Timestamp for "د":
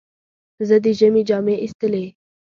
0.83-0.85